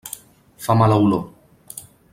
Fa 0.65 0.75
mala 0.79 0.97
olor. 1.05 1.23